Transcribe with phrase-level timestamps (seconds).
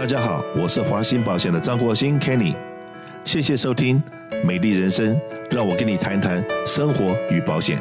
[0.00, 2.54] 大家好，我是华鑫保险的张国兴 Kenny，
[3.22, 4.02] 谢谢收听
[4.46, 5.14] 《美丽人生》，
[5.50, 7.78] 让我跟你谈谈生活与保险。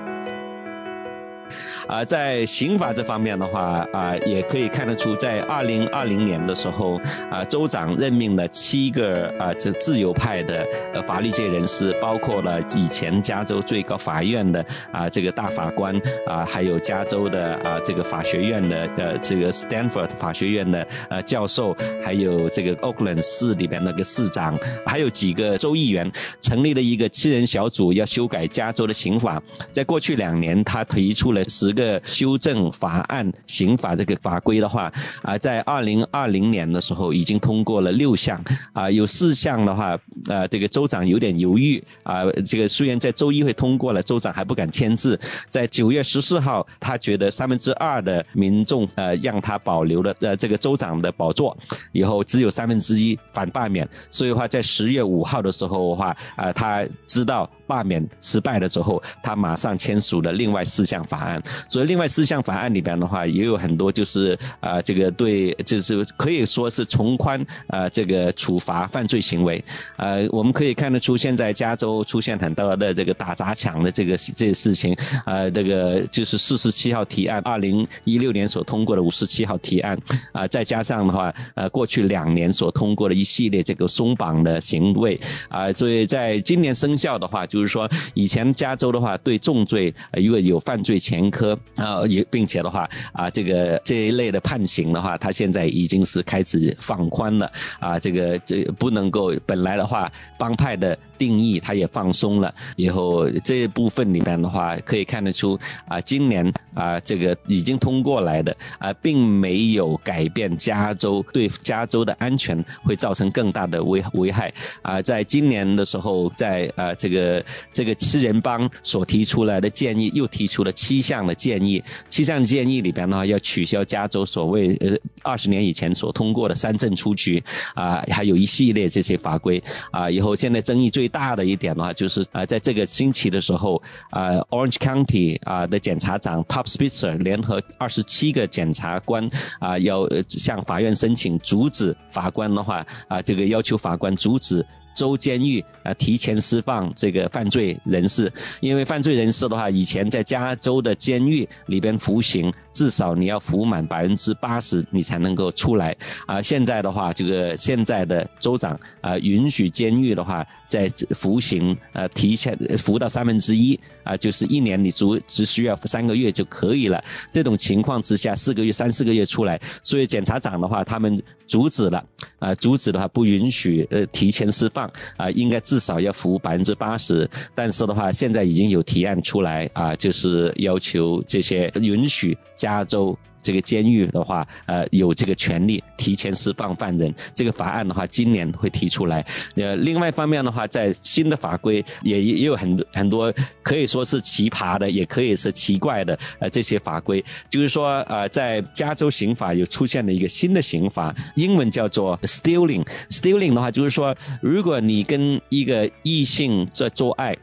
[1.90, 7.02] 啊，在刑法这方面的话，啊，也可以看得出，在二零二零年的时候，
[7.32, 29.42] 啊，州长任命了七个啊，这自由派的呃法律界人士，包括了以前加州最高法院的啊这个大法官啊，还有加州的啊这个法学院的呃这个 Stanford 法学院的呃教授，还有这个 Oakland 市里边那个市长，还有几个州议员，成立了一个七人小组，要修改加州的刑法。
[29.72, 31.79] 在过去两年，他提出了十个。
[31.80, 38.44] 这个修正法案、刑法这个法规的话，啊，在二零二零年的时候已经通过了六项，
[38.74, 39.98] 啊，有四项的话，
[40.28, 45.18] 呃，这个州长有点犹豫，啊，这个虽然在州议会通过了，州长还不敢签字。
[45.50, 51.58] 在九月十四号，他觉得三分之二的民众呃让他保留了呃这个州长的宝座，
[51.94, 61.42] 以后只有三分之一反罢免，所以的话在十月五号的时候的话，啊，他知道罢免失败了之后，他马上签署了另外四项法案。
[61.70, 69.64] 所以，另外四项法案里边的话，也有很多就是啊、这个对，就是可以说是从宽啊、这个处罚犯罪行为。
[69.98, 74.98] 呃，我们可以看得出，现在加州出现很多的这个打砸抢的这个这个事情。
[75.28, 79.96] 呃，这个就是四十七号提案，二零一六年所通过的五十七号提案
[80.32, 91.49] 啊、再加上的话，呃，过去两年所通过的一系列这个松绑的行为啊、所以在今年生效的话，就是说以前加州的话对重罪、呃、如果有犯罪前科。
[91.76, 114.54] 啊，也并且的话啊，这个这一类的判刑的话，他现在已经是开始放宽了啊，这个这不能够本来的话帮派的定义他也放松了，以后这一部分里面的话可以看得出啊，今年啊这个已经通过来的啊，并没有改变加州对加州的安全会造成更大的危危害。
[114.82, 121.82] 啊，在今年的时候，在啊这个这个七人帮所提出来的建议，又提出了七项的建议。
[122.10, 127.42] 七项建议里边呢，要取消加州所谓呃二十年以前所通过的三证出局
[127.74, 130.12] 啊，还有一系列这些法规啊。
[130.12, 139.30] 以后现在争议最大的一点的话，就是啊，在这个星期的时候啊，Orange County 啊的检察长 Top Spitzer 联合二十七个检察官
[139.60, 144.66] 啊，要向法院申请阻止法官的话啊，这个要求法官阻止。
[144.94, 156.42] 州监狱啊，提前释放这个犯罪人士，因为犯罪人士的话，以前在加州的监狱里边服刑，至少你要服满百分之八十，你才能够出来啊。
[156.42, 167.04] 现在的话，这个现在的州长啊，允许监狱的话，在服刑呃提前服到三分之一啊，就是一年你足只需要三个月就可以了。
[167.32, 172.04] 这种情况之下，四个月三四个月出来，所以检察长的话，他们阻止了
[172.40, 174.90] 啊，阻止的话不允许呃提前释放。
[175.18, 183.18] 啊，应该至少要服百分之八十，但是的话，现在已经有提案出来啊，就是要求这些允许加州。
[183.42, 187.12] 这个监狱的话，呃，有这个权利提前释放犯人。
[187.34, 189.26] 这个法案的话，今年会提出来。
[189.56, 193.34] 呃，另外一方面的话，在新的法规也也有很多很多
[193.64, 196.20] 可以说是奇葩的，也可以是奇怪的。
[196.40, 202.86] 呃，这些法规就是说，呃，在加州刑法又出现了一个新的刑法，英文叫做 stealing。
[203.10, 207.36] stealing 的话，就是说，如果你跟一个异性在做爱。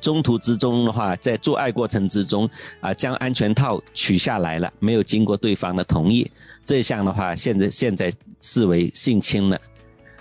[0.00, 2.48] 中途之中的话，在做爱过程之中
[2.80, 6.30] 啊，将安全套取下来了，没有经过对方的同意，
[6.64, 9.60] 这项的话，现在现在视为性侵了。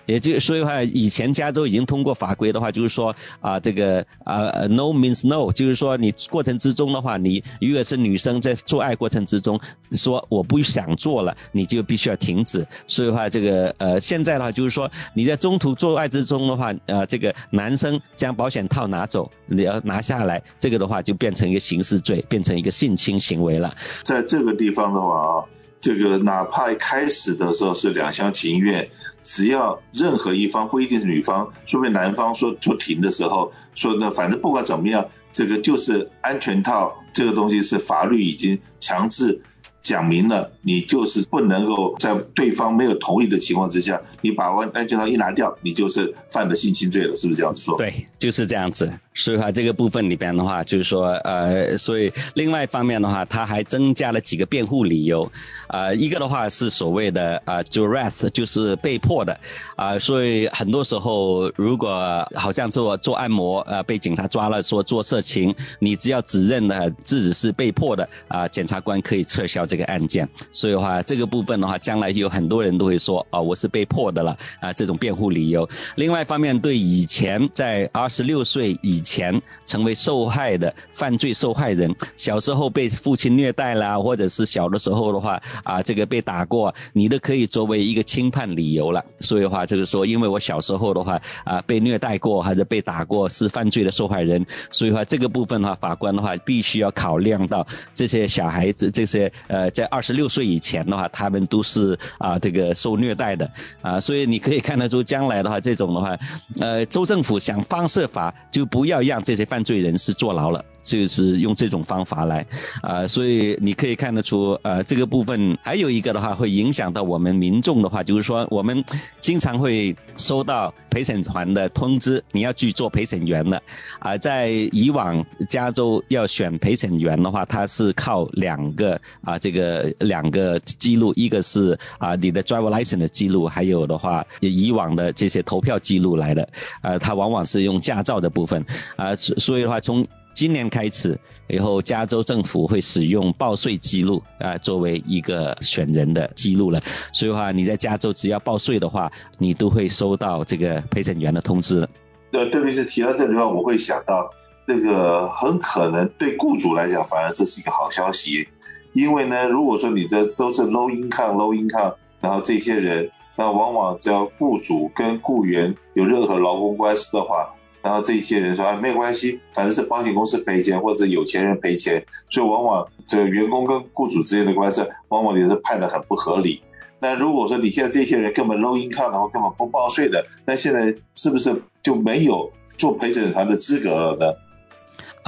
[0.09, 9.59] 也就所以话，以前加州已经通过法规的话，就是说啊，这个啊，no means no，就是说你过程之中的话，你如果是女生在做爱过程之中
[9.91, 12.65] 说我不想做了，你就必须要停止。
[12.87, 23.71] 所以话，这个呃，现在的话就是说你在中途做爱之中的话，呃，这个男生将保险套拿走，你要拿下来，这个的话就变成一个刑事罪，变成一个性侵行为了。
[24.03, 25.45] 在这个地方的话啊，
[25.79, 28.89] 这个哪怕开始的时候是两厢情愿。
[29.31, 39.39] 只要任何一方不一定是女方，说明男方说说停的时候，说的反正不管怎么样，这个就是安全套这个东西是法律已经强制
[39.83, 47.77] 讲明了，你就是不能够在对方没有同意的情况之下，你把安安全套一拿掉，你就是犯了性侵罪了，是不是这样子说？
[47.77, 48.91] 对，就是这样子。
[49.13, 55.29] 所以话这个部分里边的话，就是说，呃，所以另外一方面的话，他还增加了几个辩护理由，
[55.67, 59.37] 呃，一个的话是所谓的啊、呃、duress，就是被迫的，
[59.75, 70.27] 啊、所以很多时候如果好像做做按摩，呃，被警察抓了说做色情，你只要指认了自己是被迫的，啊、检察官可以撤销这个案件。
[70.59, 75.65] 所以的话，这个部分的话，将来有很多人都会说啊，我是被迫的了啊，这种辩护理由。
[75.95, 89.01] 另外一方面，对以前在二十六岁以前成为受害的犯罪受害人，小时候被父亲虐待啦，或者是小的时候的话啊，这个被打过，你都可以作为一个轻判理由了。
[89.21, 97.65] 所以的话，就是说，因为我小时候的话啊，被虐待过还是被打过，是犯罪的受害人，所以的话这个部分的话，法官的话必须要考量到
[97.95, 103.51] 这些小孩子，这些呃，在二十六岁以前的话，他们都是啊这个受虐待的
[103.81, 106.17] 啊，所以你可以看得出，将来的话，这种的话，
[106.59, 110.63] 呃，州政府想方设法就不要让这些犯罪人士坐牢了。
[110.97, 112.45] 就是用这种方法来，
[112.81, 118.83] 啊、所以你可以看得出，呃，这个部分还有一个的话，会影响到我们民众的话，就是说我们
[119.19, 123.61] 经常会收到陪审团的通知，你要去做陪审员了，
[123.99, 136.43] 啊、在以往加州要选陪审员的话，它是靠两个啊、这个两个记录，一个是啊、你的 driver license 的记录，还有的话以往的这些投票记录来的，
[136.81, 138.61] 啊、呃，它往往是用驾照的部分，
[138.95, 140.05] 啊、呃，所以的话从
[140.39, 141.19] 今年开始
[141.49, 146.81] 以后，加州政府会使用报税记录啊作为一个选人的记录了。
[147.11, 151.85] 所以的话，你在加州只要报税的话，你都会收到这个陪审员的通知。
[152.31, 154.29] 呃，特别是提到这里的话，我会想到
[154.65, 158.47] 这个很可能对雇主来讲，反而这是一个好消息，
[158.93, 167.53] 因为呢，如果说你的都是 low income low income，然后这些人，那往往只要雇主跟雇员有任何劳工官司的话。
[167.81, 176.61] 然后这些人说啊，没有关系，反正是保险公司赔钱或者有钱人赔钱，所以往往这个员工跟雇主之间的官司，往往也是判的很不合理。
[176.99, 184.33] 那如果说你现在这些人根本 low income 的话，根本不报税的，那现在是不是就没有做陪审团的资格了呢？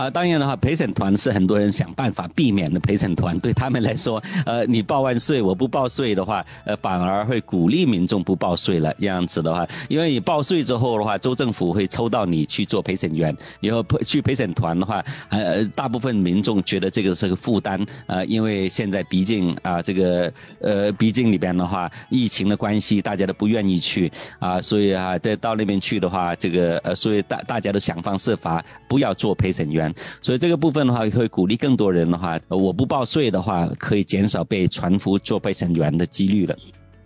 [0.01, 2.79] 啊，当然的话，陪审团是很多人想办法避免的。
[2.79, 8.91] 陪审团对他们来说，呃，你报完税，我不报税的话，呃，反而会鼓励民众不报税了。
[8.97, 29.90] 这样子的话，因为你报税之后的话，州政府会抽到你去做陪审员，以后去陪审团的话，呃，大部分民众觉得这个是个负担，呃，因为现在毕竟啊，这个呃，毕竟里边的话，疫情的关系，大家都不愿意去啊，所以啊，在到那边去的话，这个呃，所以大大家都想方设法不要做陪审员。
[30.21, 36.55] 所以这个部分的话，会鼓励更多人的话，我不报税的话，可以减少被传呼做陪审员的几率了。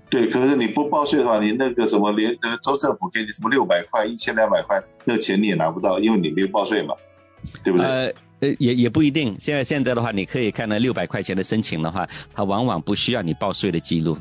[0.10, 6.94] 对，可是你不报税的话，你那个什么连呃州政府给你什么六百块、一千两百块，那个钱你也拿不到，因为你没有报税嘛，
[7.64, 7.88] 对不对？
[7.88, 9.36] 呃呃，也也不一定。
[9.40, 14.18] 现在现在的话，你可以看到六百块钱的申请的话，它往往不需要你报税的记录。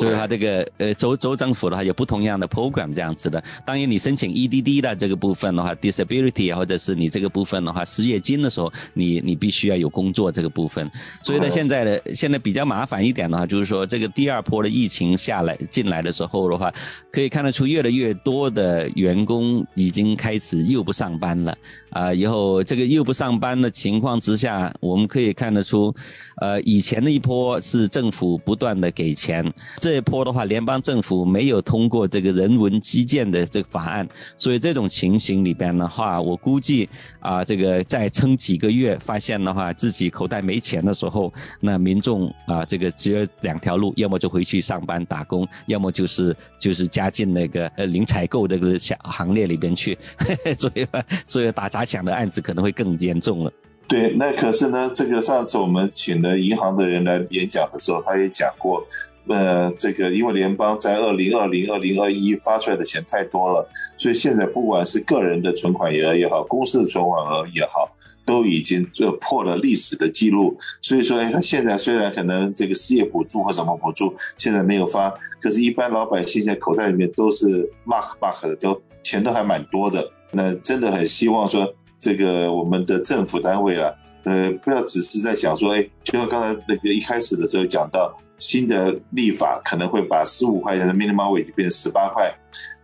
[0.00, 10.90] 所以它这个呃州州政府的话有不同样的 program 这样子的，当然你申请 EDD 的这个部分的话，disability 或者是你这个部分的话失业金的时候，你你必须要有工作这个部分。
[11.22, 16.72] 所以呢，现在的现在比较麻烦一点的话，就是说这个第二波的疫情下来进来的时候的话，
[17.12, 21.52] 可以看得出越来越多的员工已经开始又不上班了
[21.90, 22.16] 啊、呃。
[22.16, 25.94] 以后这个又不上班的情况之下，我们可以看得出，
[26.40, 29.44] 呃，以前的一波是政府不断的给钱。
[29.78, 36.88] 这一波的话，联邦政府没有通过这个人文基建的这个法案，所以这种情形里边的话，我估计
[37.20, 49.98] 啊，这个再撑几个月，发现的话自己口袋没钱的时候，那民众啊，这个只有两条路，要么就回去上班打工，要么就是就是加进那个呃零采购这个小行列里边去，
[50.58, 50.86] 所以
[51.24, 53.52] 所以打砸抢的案子可能会更严重了。
[53.86, 58.82] 对，那可是呢，这个上次我们请了银行的人来演讲的时候，他也讲过。
[59.26, 63.66] 呃，这个因为联邦在二零二零、二零二一发出来的钱太多了，
[63.96, 67.90] 所以现在不管是个人的存款额也好，公司的存款额也好，
[68.26, 70.56] 都已经就破了历史的记录。
[70.82, 80.06] 所以说，他现在虽然可能这个失业补助或什么补助现在没有发，可是，一般老百姓在口袋里面都是 mark mark 的，都钱都还蛮多的。
[80.30, 83.90] 那真的很希望说，这个我们的政府单位啊，
[84.24, 88.14] 呃，不要只是在想说，哎，就像刚才那个一开始的时候讲到。
[88.36, 92.34] 新的立法可能会把十五块钱的 minimum wage 变成十八块，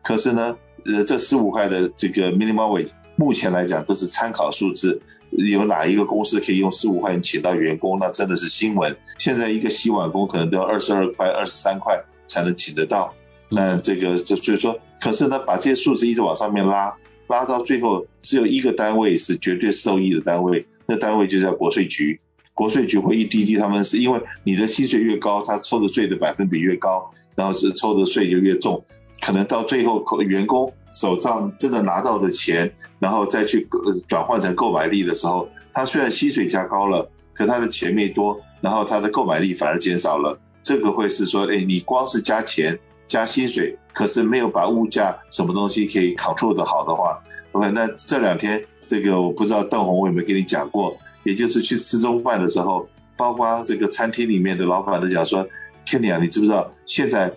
[0.00, 0.56] 可是呢，
[0.86, 4.98] 呃，这十五块的这个 minimum wage 目前来讲都是参考数字，
[5.30, 7.98] 有哪一个公司可以用十五块钱请到员工？
[7.98, 8.96] 那真的是新闻。
[9.18, 13.12] 现在一个洗碗工可能都要二十二块、二十三块才能请得到，
[13.50, 16.94] 那这个就所以说，可是呢，把这些数字一直往上面拉，
[17.26, 22.20] 拉到最后只有一个单位是绝对受益的单位，那单位就叫国税局。
[22.52, 28.84] 国税局会一滴滴，他们是因为你的薪水越高，他抽的税的百分比越高，然后是抽的税就越重，
[29.20, 33.66] 可能到最后员工手上真的拿到的钱，然后再去
[34.08, 40.36] 转换成购买力的时候，他虽然薪水加高了，可他的钱没多，然后他的购买力反而减少了。
[40.62, 42.78] 这个会是说，哎，你光是加钱
[43.08, 47.18] 加薪水，可是没有把物价什么东西可以 control 得好的话
[47.52, 55.46] ，OK，那这两天这个我不知道邓红我有没有跟你讲过，也就是去吃中饭的时候，包括这个餐厅里面的老板都讲说
[55.86, 57.32] ，Kenny 啊，你知不知道现在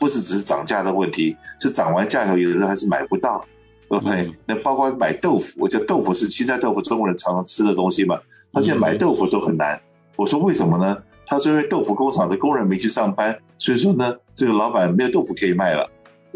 [0.00, 3.44] 不是只是涨价的问题，是涨完价以后有的人还是买不到
[3.86, 8.18] ，OK，、嗯、那包括买豆腐，我觉得豆腐是青菜豆腐，中国人常常吃的东西嘛，
[8.52, 9.80] 他现在买豆腐都很难，
[10.16, 10.98] 我说为什么呢？
[11.24, 15.88] 他说因为豆腐工厂的工人没去上班，所以说呢，这个老板没有豆腐可以卖了，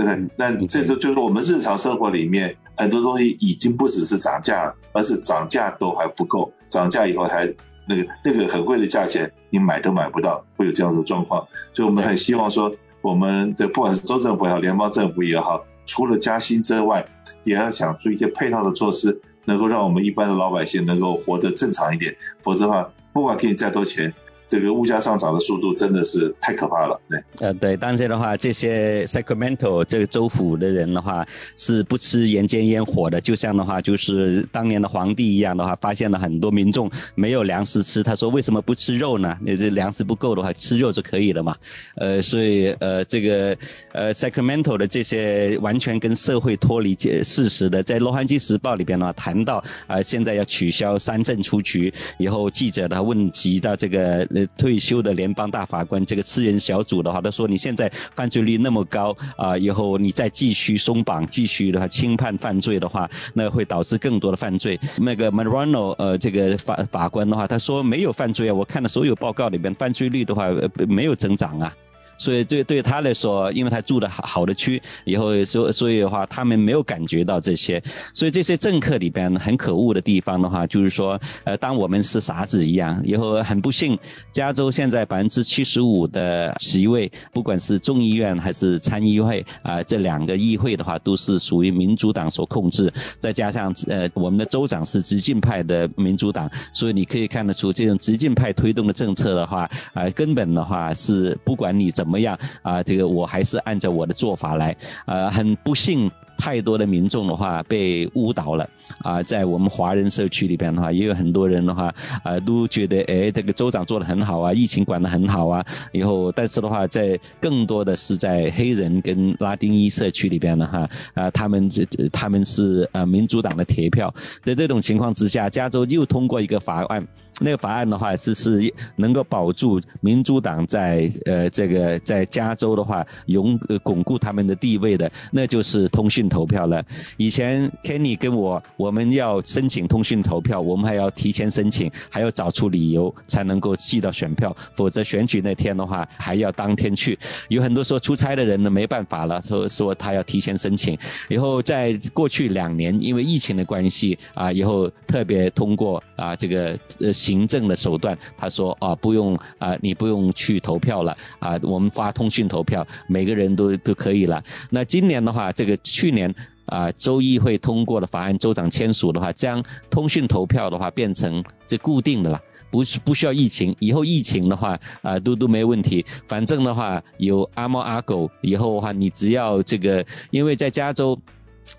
[0.04, 0.28] 对？
[0.36, 7.46] 那这就就是我们日常生活里面很多东西已经不只是涨价，而是涨价都还不够，涨价以后还
[7.88, 11.46] 那个那个很贵的价钱，你买都买不到，会有这样的状况。
[11.74, 17.06] 所以我们很希望说，我们的不管是州政府也好，联邦政府也好，除了加薪之外，
[17.44, 22.14] 也要想出一些配套的措施，能够让我们一般的老百姓能够活得正常一点。
[22.42, 24.12] 否则的话，不管给你再多钱。
[24.50, 27.20] 这个物价上涨的速度真的是太可怕了，对。
[27.38, 31.24] 呃，对，当然的话，这些 Sacramento 这个州府的人的话
[31.56, 39.38] 是不吃人间烟火的，就像的话就是当年的皇帝一样的话，发现了很多民众没有粮食吃，他说为什么不吃肉呢？
[39.40, 41.56] 你这粮食不够的话，吃肉就可以了嘛。
[41.94, 43.56] 呃，所以呃，这个
[43.92, 54.26] 呃 Sacramento 的这些完全跟社会脱离事实的，在洛杉矶时报里边的话谈到啊、呃，现在要取消三振出局，以后记者的问及到这个。
[54.56, 70.48] 退休的联邦大法官这个私人小组的话，他说：“你现在犯罪率那么高啊，以后你再继续松绑，继续的话轻判犯罪的话，那会导致更多的犯罪。”那个 Marrano 呃，这个法法官的话，他说：“没有犯罪啊，我看了所有报告里边，犯罪率的话
[70.88, 71.74] 没有增长啊。”
[72.20, 77.82] 所以对对他来说，因为他住的好好的区，以后所所以的话，他们没有感觉到这些。
[78.12, 83.00] 所以这些政客里边很可恶的地方的话，就是说，呃，当我们是傻子一样。
[83.02, 83.98] 以后很不幸，
[84.30, 92.92] 加州现在百分之七十五的席位，不管是众议院还是参议会啊，这两个议会的话，都是属于民主党所控制。
[93.18, 102.09] 再加上呃，我们的州长是激进派的民主党，所以你可以看得出，这种激进派推动的政策的话，啊，根本的话是不管你怎么。
[102.10, 102.82] 怎么样啊？
[102.82, 104.76] 这个我还是按照我的做法来。
[105.06, 108.68] 呃，很不幸，太多的民众的话被误导了
[109.02, 109.22] 啊。
[109.22, 111.94] 在我们华人社区里边的话，也有很多人的话，
[112.24, 115.64] 呃，都觉得哎，这个州长做的很好啊，疫情管的很好啊。
[115.92, 124.12] 以后，但是的话，在更多的是在黑人跟拉丁裔社区里边的哈，啊，他们这他们是呃民主党的铁票。
[124.42, 127.06] 在这种情况之下，加州又通过一个法案。
[127.42, 136.82] 那个法案的话是是能够保住民主党在呃这个在加州的话，永呃巩固他们的地位的，那就是通讯投票了。
[137.18, 147.18] 以前 Kenny 跟我我们要申请通讯投票，我们还要提前申请，还要找出理由才能够寄到选票，否则选举那天的话还要当天去。
[147.48, 150.96] 有很多说出差的人呢没办法了，说说他要提前申请。
[151.28, 157.12] 以后在过去两年因为疫情的关系啊，以后特别通过啊这个呃。
[157.12, 164.42] 行政的手段，他说啊，不用啊，你不用去投票了啊，我们发通讯投票，每个人都都可以了。
[164.70, 166.34] 那今年的话，这个去年
[166.66, 172.40] 啊，州议会通过的法案，州长签署的话，将通讯投票的话变成这固定的了，
[172.70, 176.04] 不是不需要疫情，以后疫情的话啊，都都没问题。
[176.28, 181.18] 反正的话，有阿猫阿狗，以后的话，你只要这个，因为在加州。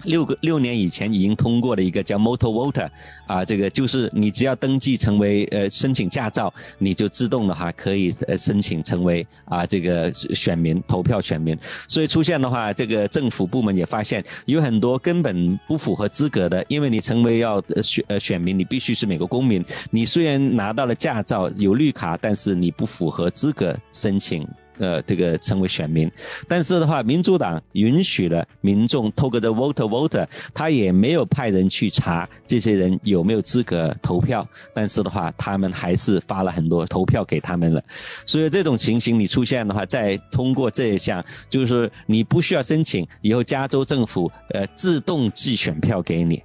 [0.03, 2.89] 六个六年以前已经通过的一个叫 Motor Voter
[3.27, 11.57] 啊，这个就是你只要登记成为呃申请驾照，你就自动的话可以呃申请成为啊这个选民投票选民。
[11.87, 19.63] 所以出现的话，这个政府部门也发现有很多根本不符合资格的，因为你成为要选呃选民，你必须是美国公民。
[19.89, 24.47] 你虽然拿到了驾照有绿卡，但是你不符合资格申请。
[24.77, 26.09] 呃，这个成为选民，
[26.47, 37.83] 但是的话，民主党允许了民众透过的 voter voter，他也没有派人去查这些人有没有资格投票，但是的话，他们还是发了很多投票给他们了。
[38.25, 46.41] 所以这种情形你出现的话，再通过这一项，就是你不需要申请，以后加州政府呃自动寄选票给你，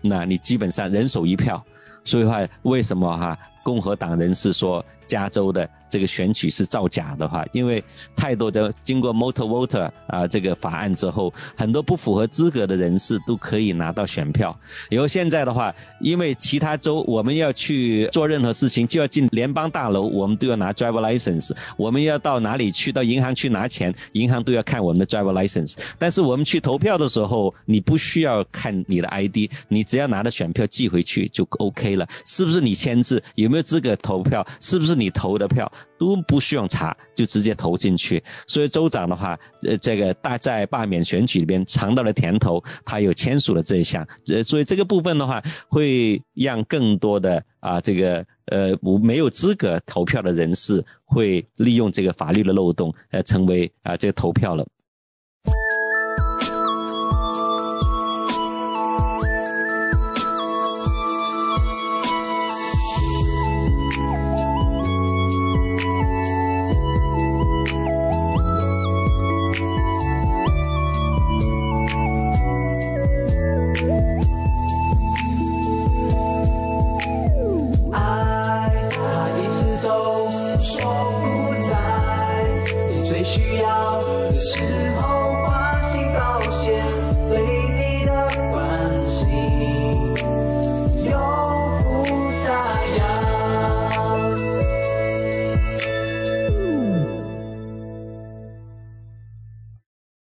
[0.00, 1.62] 那你基本上人手一票。
[2.06, 5.68] 所以话，为什么哈共和党人士说加州的？
[5.90, 7.80] 这个选举是造假的话，因为
[8.16, 14.58] 太多的经过 Motor Voter 啊这个法案之后，很多不符合资格的人士都可以拿到选票。
[14.90, 21.52] 然后现在的话，因为其他州我们要去做任何事情，就要进联邦大楼，我们都要拿 Driver License。
[21.76, 22.90] 我们要到哪里去？
[22.90, 25.74] 到银行去拿钱，银行都要看我们的 Driver License。
[25.96, 32.08] 但是我们去投票的时候，你不需要看你的 ID，你只要拿着选票寄回去就 OK 了。
[32.26, 33.22] 是不是你签字？
[33.36, 34.44] 有没有资格投票？
[34.60, 38.22] 是不是是你投的票都不需要查，就直接投进去。
[38.46, 44.06] 所以州长的话，呃，这个大在罢免选举里边尝到了甜头，他有签署了这一项。
[44.28, 54.64] 呃，所以这个部分的话，会让更多的啊，这个呃，没有资格投票的人士会利用这个法律的漏洞，呃，成为啊这个投票了。